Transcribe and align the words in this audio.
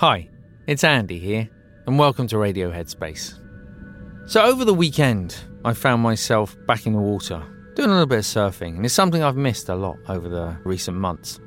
Hi, 0.00 0.30
it's 0.66 0.82
Andy 0.82 1.18
here, 1.18 1.46
and 1.86 1.98
welcome 1.98 2.26
to 2.28 2.38
Radio 2.38 2.72
Headspace. 2.72 3.34
So, 4.24 4.42
over 4.42 4.64
the 4.64 4.72
weekend, 4.72 5.36
I 5.62 5.74
found 5.74 6.00
myself 6.00 6.56
back 6.66 6.86
in 6.86 6.94
the 6.94 6.98
water, 6.98 7.42
doing 7.74 7.90
a 7.90 7.92
little 7.92 8.06
bit 8.06 8.20
of 8.20 8.24
surfing, 8.24 8.76
and 8.76 8.84
it's 8.86 8.94
something 8.94 9.22
I've 9.22 9.36
missed 9.36 9.68
a 9.68 9.74
lot 9.74 9.98
over 10.08 10.26
the 10.26 10.56
recent 10.64 10.96
months, 10.96 11.38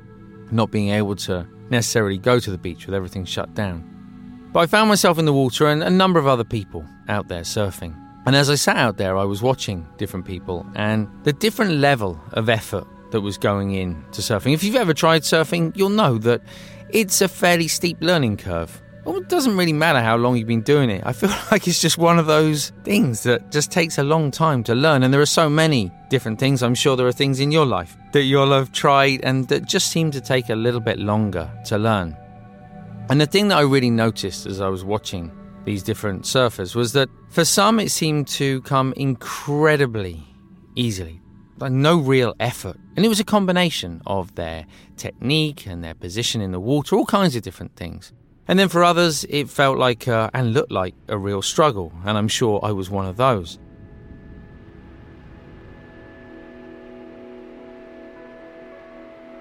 not 0.52 0.70
being 0.70 0.90
able 0.90 1.16
to 1.16 1.48
necessarily 1.68 2.16
go 2.16 2.38
to 2.38 2.48
the 2.48 2.56
beach 2.56 2.86
with 2.86 2.94
everything 2.94 3.24
shut 3.24 3.52
down. 3.54 4.48
But 4.52 4.60
I 4.60 4.66
found 4.66 4.88
myself 4.88 5.18
in 5.18 5.24
the 5.24 5.32
water 5.32 5.66
and 5.66 5.82
a 5.82 5.90
number 5.90 6.20
of 6.20 6.28
other 6.28 6.44
people 6.44 6.86
out 7.08 7.26
there 7.26 7.42
surfing. 7.42 8.00
And 8.24 8.36
as 8.36 8.50
I 8.50 8.54
sat 8.54 8.76
out 8.76 8.98
there, 8.98 9.16
I 9.16 9.24
was 9.24 9.42
watching 9.42 9.84
different 9.96 10.26
people 10.26 10.64
and 10.76 11.08
the 11.24 11.32
different 11.32 11.72
level 11.72 12.22
of 12.34 12.48
effort 12.48 12.86
that 13.10 13.20
was 13.20 13.36
going 13.36 13.72
in 13.72 14.04
to 14.12 14.22
surfing. 14.22 14.54
If 14.54 14.62
you've 14.62 14.76
ever 14.76 14.94
tried 14.94 15.22
surfing, 15.22 15.76
you'll 15.76 15.88
know 15.90 16.18
that 16.18 16.42
it's 16.94 17.20
a 17.20 17.28
fairly 17.28 17.68
steep 17.68 17.98
learning 18.00 18.36
curve. 18.36 18.80
Well, 19.04 19.16
it 19.16 19.28
doesn't 19.28 19.56
really 19.56 19.72
matter 19.72 20.00
how 20.00 20.16
long 20.16 20.36
you've 20.36 20.46
been 20.46 20.62
doing 20.62 20.88
it. 20.88 21.02
I 21.04 21.12
feel 21.12 21.28
like 21.50 21.68
it's 21.68 21.80
just 21.80 21.98
one 21.98 22.18
of 22.18 22.26
those 22.26 22.70
things 22.84 23.24
that 23.24 23.50
just 23.50 23.70
takes 23.70 23.98
a 23.98 24.02
long 24.02 24.30
time 24.30 24.62
to 24.64 24.74
learn. 24.74 25.02
And 25.02 25.12
there 25.12 25.20
are 25.20 25.26
so 25.26 25.50
many 25.50 25.90
different 26.08 26.38
things. 26.38 26.62
I'm 26.62 26.74
sure 26.74 26.96
there 26.96 27.06
are 27.06 27.12
things 27.12 27.40
in 27.40 27.50
your 27.50 27.66
life 27.66 27.96
that 28.12 28.22
you'll 28.22 28.52
have 28.52 28.72
tried 28.72 29.22
and 29.24 29.46
that 29.48 29.66
just 29.66 29.88
seem 29.90 30.10
to 30.12 30.20
take 30.20 30.48
a 30.48 30.54
little 30.54 30.80
bit 30.80 30.98
longer 30.98 31.50
to 31.66 31.76
learn. 31.76 32.16
And 33.10 33.20
the 33.20 33.26
thing 33.26 33.48
that 33.48 33.58
I 33.58 33.62
really 33.62 33.90
noticed 33.90 34.46
as 34.46 34.60
I 34.60 34.68
was 34.68 34.84
watching 34.84 35.30
these 35.64 35.82
different 35.82 36.22
surfers 36.22 36.74
was 36.74 36.92
that 36.92 37.08
for 37.28 37.44
some 37.44 37.80
it 37.80 37.90
seemed 37.90 38.28
to 38.28 38.62
come 38.62 38.94
incredibly 38.96 40.22
easily, 40.76 41.20
like 41.58 41.72
no 41.72 41.98
real 41.98 42.34
effort. 42.40 42.76
And 42.96 43.04
it 43.04 43.08
was 43.08 43.20
a 43.20 43.24
combination 43.24 44.02
of 44.06 44.34
their 44.34 44.66
technique 44.96 45.66
and 45.66 45.82
their 45.82 45.94
position 45.94 46.40
in 46.40 46.52
the 46.52 46.60
water, 46.60 46.96
all 46.96 47.06
kinds 47.06 47.36
of 47.36 47.42
different 47.42 47.76
things. 47.76 48.12
And 48.46 48.58
then 48.58 48.68
for 48.68 48.84
others, 48.84 49.24
it 49.28 49.48
felt 49.48 49.78
like 49.78 50.06
uh, 50.06 50.30
and 50.34 50.52
looked 50.52 50.70
like 50.70 50.94
a 51.08 51.16
real 51.16 51.40
struggle, 51.40 51.92
and 52.04 52.18
I'm 52.18 52.28
sure 52.28 52.60
I 52.62 52.72
was 52.72 52.90
one 52.90 53.06
of 53.06 53.16
those. 53.16 53.58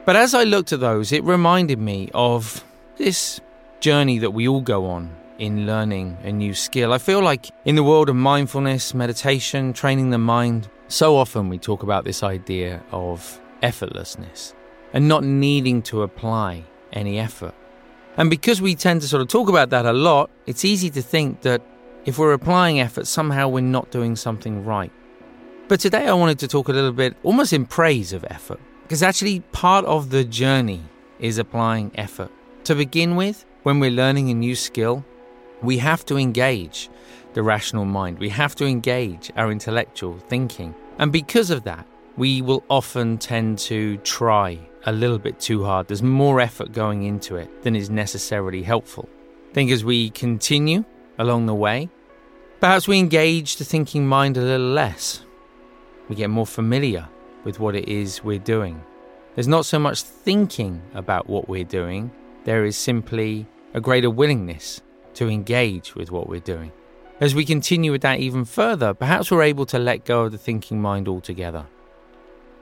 But 0.06 0.16
as 0.16 0.34
I 0.34 0.44
looked 0.44 0.74
at 0.74 0.80
those, 0.80 1.12
it 1.12 1.24
reminded 1.24 1.80
me 1.80 2.10
of 2.14 2.64
this 2.98 3.40
journey 3.80 4.20
that 4.20 4.32
we 4.32 4.48
all 4.48 4.62
go 4.62 4.86
on 4.86 5.16
in 5.40 5.66
learning 5.66 6.18
a 6.24 6.32
new 6.32 6.54
skill. 6.54 6.94
I 6.94 6.98
feel 6.98 7.22
like 7.22 7.50
in 7.66 7.76
the 7.76 7.84
world 7.84 8.10
of 8.10 8.16
mindfulness, 8.16 8.94
meditation, 8.94 9.74
training 9.74 10.10
the 10.10 10.18
mind, 10.18 10.70
so 10.88 11.18
often 11.18 11.50
we 11.50 11.58
talk 11.58 11.84
about 11.84 12.06
this 12.06 12.24
idea 12.24 12.84
of 12.92 13.42
effortlessness 13.62 14.54
and 14.94 15.08
not 15.08 15.24
needing 15.24 15.82
to 15.82 16.04
apply 16.04 16.64
any 16.92 17.18
effort. 17.20 17.56
And 18.18 18.30
because 18.30 18.62
we 18.62 18.76
tend 18.76 19.02
to 19.02 19.08
sort 19.08 19.22
of 19.22 19.28
talk 19.28 19.50
about 19.50 19.72
that 19.72 19.86
a 19.86 19.94
lot, 19.94 20.30
it's 20.46 20.64
easy 20.64 20.90
to 20.92 21.02
think 21.02 21.42
that 21.42 21.62
if 22.06 22.20
we're 22.20 22.34
applying 22.34 22.80
effort, 22.80 23.08
somehow 23.08 23.48
we're 23.48 23.62
not 23.62 23.90
doing 23.90 24.16
something 24.16 24.66
right. 24.66 24.92
But 25.68 25.80
today 25.80 26.08
I 26.08 26.14
wanted 26.14 26.38
to 26.40 26.48
talk 26.48 26.68
a 26.68 26.74
little 26.74 26.92
bit 26.92 27.16
almost 27.24 27.54
in 27.54 27.66
praise 27.66 28.14
of 28.14 28.26
effort, 28.30 28.60
because 28.84 29.02
actually 29.02 29.40
part 29.52 29.86
of 29.86 30.10
the 30.12 30.24
journey 30.24 30.84
is 31.20 31.38
applying 31.38 31.92
effort. 31.96 32.30
To 32.66 32.76
begin 32.76 33.16
with, 33.16 33.46
when 33.64 33.80
we're 33.80 33.92
learning 33.92 34.30
a 34.30 34.34
new 34.34 34.56
skill, 34.56 35.04
we 35.64 35.78
have 35.78 36.06
to 36.06 36.18
engage 36.18 36.90
the 37.34 37.42
rational 37.42 37.86
mind, 37.86 38.20
we 38.20 38.30
have 38.30 38.56
to 38.56 38.66
engage 38.66 39.32
our 39.36 39.52
intellectual 39.52 40.18
thinking. 40.18 40.76
And 41.00 41.12
because 41.12 41.50
of 41.50 41.64
that, 41.64 41.88
we 42.16 42.42
will 42.42 42.64
often 42.70 43.18
tend 43.18 43.58
to 43.58 43.98
try 43.98 44.60
a 44.86 44.92
little 44.92 45.18
bit 45.18 45.40
too 45.40 45.64
hard. 45.64 45.88
There's 45.88 46.04
more 46.04 46.40
effort 46.40 46.74
going 46.74 47.04
into 47.04 47.38
it 47.38 47.64
than 47.64 47.76
is 47.76 47.90
necessarily 47.90 48.62
helpful. 48.62 49.10
I 49.50 49.54
think 49.54 49.72
as 49.72 49.84
we 49.84 50.10
continue 50.12 50.84
along 51.18 51.48
the 51.48 51.56
way, 51.56 51.90
perhaps 52.60 52.88
we 52.88 53.00
engage 53.00 53.56
the 53.56 53.66
thinking 53.66 54.06
mind 54.06 54.38
a 54.38 54.42
little 54.42 54.68
less. 54.68 55.26
We 56.10 56.16
get 56.16 56.30
more 56.30 56.46
familiar 56.46 57.08
with 57.44 57.60
what 57.60 57.76
it 57.76 57.88
is 57.88 58.24
we're 58.24 58.38
doing. 58.38 58.84
There's 59.36 59.48
not 59.48 59.66
so 59.66 59.80
much 59.80 60.02
thinking 60.04 60.82
about 60.94 61.28
what 61.28 61.50
we're 61.50 61.64
doing, 61.64 62.12
there 62.44 62.66
is 62.66 62.78
simply 62.78 63.48
a 63.74 63.82
greater 63.82 64.10
willingness 64.10 64.82
to 65.16 65.30
engage 65.30 65.96
with 65.96 66.12
what 66.12 66.28
we're 66.28 66.40
doing. 66.40 66.72
As 67.20 67.36
we 67.36 67.46
continue 67.46 67.92
with 67.92 68.02
that 68.02 68.20
even 68.20 68.44
further, 68.44 68.94
perhaps 68.94 69.32
we're 69.32 69.44
able 69.44 69.66
to 69.68 69.80
let 69.80 70.06
go 70.06 70.24
of 70.24 70.32
the 70.32 70.38
thinking 70.38 70.82
mind 70.82 71.08
altogether. 71.08 71.66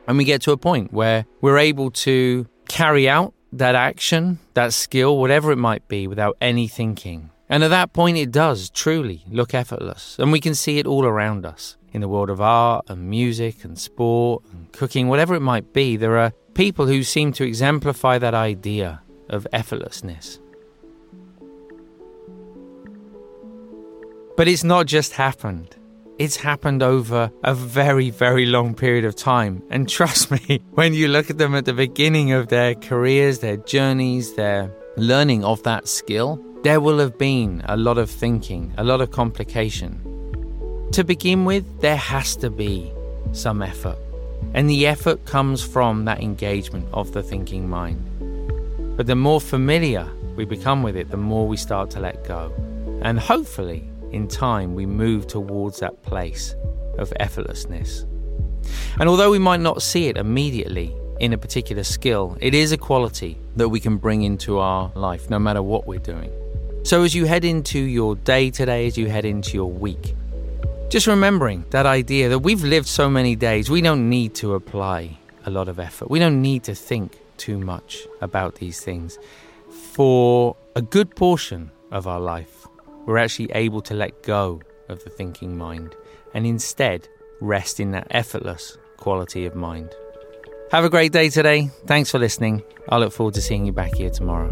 And 0.08 0.18
we 0.18 0.24
get 0.26 0.42
to 0.44 0.52
a 0.52 0.58
point 0.58 0.92
where 0.92 1.26
we're 1.40 1.58
able 1.58 1.92
to 1.92 2.48
carry 2.68 3.08
out 3.08 3.34
that 3.54 3.76
action, 3.76 4.40
that 4.54 4.74
skill, 4.74 5.18
whatever 5.18 5.52
it 5.52 5.58
might 5.58 5.88
be, 5.88 6.08
without 6.08 6.38
any 6.42 6.68
thinking. 6.68 7.30
And 7.50 7.64
at 7.64 7.70
that 7.70 7.94
point, 7.94 8.18
it 8.18 8.32
does 8.32 8.70
truly 8.70 9.24
look 9.30 9.54
effortless. 9.54 10.18
And 10.20 10.32
we 10.32 10.40
can 10.40 10.56
see 10.56 10.80
it 10.80 10.88
all 10.88 11.06
around 11.06 11.46
us 11.46 11.78
in 11.94 12.02
the 12.02 12.08
world 12.08 12.30
of 12.30 12.40
art 12.40 12.86
and 12.88 13.10
music 13.10 13.64
and 13.64 13.78
sport 13.78 14.44
and 14.52 14.72
cooking, 14.72 15.08
whatever 15.08 15.36
it 15.36 15.42
might 15.42 15.74
be. 15.74 15.98
There 15.98 16.18
are 16.18 16.32
people 16.54 16.88
who 16.88 17.04
seem 17.04 17.34
to 17.34 17.46
exemplify 17.46 18.18
that 18.18 18.34
idea 18.34 19.02
of 19.30 19.48
effortlessness. 19.54 20.40
But 24.38 24.48
it's 24.48 24.64
not 24.64 24.86
just 24.86 25.14
happened. 25.14 25.76
It's 26.18 26.38
happened 26.38 26.84
over 26.84 27.32
a 27.44 27.54
very, 27.54 28.10
very 28.10 28.46
long 28.46 28.76
period 28.76 29.06
of 29.06 29.16
time. 29.16 29.64
And 29.70 29.90
trust 29.98 30.32
me, 30.32 30.62
when 30.72 30.94
you 30.94 31.08
look 31.08 31.30
at 31.30 31.38
them 31.38 31.56
at 31.56 31.66
the 31.66 31.74
beginning 31.74 32.32
of 32.32 32.48
their 32.48 32.76
careers, 32.76 33.40
their 33.40 33.58
journeys, 33.58 34.34
their 34.36 34.72
learning 34.98 35.44
of 35.44 35.64
that 35.64 35.88
skill, 35.88 36.44
there 36.64 36.80
will 36.80 37.00
have 37.00 37.18
been 37.18 37.64
a 37.66 37.76
lot 37.76 37.98
of 37.98 38.10
thinking, 38.10 38.74
a 38.78 38.84
lot 38.84 39.02
of 39.02 39.12
complication. 39.12 40.00
To 40.92 41.04
begin 41.04 41.46
with, 41.46 41.66
there 41.82 41.98
has 41.98 42.36
to 42.38 42.50
be 42.50 42.92
some 43.32 43.62
effort. 43.62 43.98
And 44.54 44.70
the 44.70 44.86
effort 44.88 45.26
comes 45.26 45.64
from 45.64 46.06
that 46.06 46.22
engagement 46.22 46.88
of 46.94 47.14
the 47.14 47.24
thinking 47.24 47.70
mind. 47.70 48.00
But 48.98 49.08
the 49.08 49.16
more 49.16 49.42
familiar 49.42 50.08
we 50.36 50.46
become 50.46 50.84
with 50.84 50.96
it, 50.96 51.10
the 51.10 51.18
more 51.18 51.48
we 51.48 51.58
start 51.58 51.90
to 51.92 52.00
let 52.00 52.28
go. 52.28 52.52
And 53.02 53.20
hopefully, 53.20 53.90
in 54.12 54.28
time, 54.28 54.76
we 54.76 54.86
move 54.86 55.28
towards 55.28 55.80
that 55.80 56.02
place 56.04 56.56
of 56.98 57.12
effortlessness. 57.20 58.06
And 59.00 59.10
although 59.10 59.32
we 59.32 59.40
might 59.40 59.60
not 59.60 59.82
see 59.82 60.08
it 60.08 60.18
immediately 60.18 60.96
in 61.20 61.34
a 61.34 61.38
particular 61.38 61.84
skill, 61.84 62.38
it 62.40 62.54
is 62.54 62.72
a 62.72 62.78
quality 62.78 63.38
that 63.56 63.70
we 63.70 63.80
can 63.80 63.98
bring 63.98 64.24
into 64.24 64.60
our 64.60 64.92
life 64.96 65.30
no 65.30 65.40
matter 65.40 65.62
what 65.62 65.88
we're 65.88 66.00
doing. 66.00 66.32
So, 66.84 67.04
as 67.04 67.14
you 67.14 67.26
head 67.26 67.46
into 67.46 67.80
your 67.80 68.16
day 68.16 68.50
today, 68.50 68.88
as 68.88 68.98
you 68.98 69.08
head 69.08 69.24
into 69.24 69.54
your 69.54 69.70
week, 69.70 70.16
just 70.90 71.06
remembering 71.06 71.64
that 71.70 71.86
idea 71.86 72.28
that 72.30 72.40
we've 72.40 72.64
lived 72.64 72.88
so 72.88 73.10
many 73.10 73.36
days, 73.36 73.70
we 73.70 73.82
don't 73.82 74.10
need 74.10 74.34
to 74.36 74.56
apply 74.56 75.18
a 75.46 75.52
lot 75.52 75.70
of 75.70 75.80
effort. 75.80 76.10
We 76.10 76.20
don't 76.20 76.42
need 76.42 76.64
to 76.64 76.76
think 76.76 77.18
too 77.38 77.60
much 77.60 78.08
about 78.20 78.56
these 78.56 78.82
things. 78.82 79.18
For 79.70 80.56
a 80.76 80.82
good 80.82 81.16
portion 81.16 81.72
of 81.92 82.08
our 82.08 82.20
life, 82.20 82.61
we're 83.06 83.18
actually 83.18 83.52
able 83.54 83.82
to 83.82 83.94
let 83.94 84.24
go 84.24 84.62
of 84.90 85.04
the 85.04 85.10
thinking 85.10 85.58
mind 85.58 85.96
and 86.34 86.46
instead 86.46 87.08
rest 87.40 87.80
in 87.80 87.92
that 87.92 88.08
effortless 88.12 88.78
quality 88.98 89.46
of 89.46 89.56
mind. 89.56 89.94
Have 90.72 90.86
a 90.86 90.90
great 90.90 91.12
day 91.12 91.30
today. 91.30 91.70
Thanks 91.86 92.12
for 92.12 92.20
listening. 92.20 92.64
I 92.88 92.98
look 92.98 93.12
forward 93.12 93.34
to 93.34 93.42
seeing 93.42 93.66
you 93.66 93.74
back 93.74 93.94
here 93.96 94.10
tomorrow. 94.10 94.52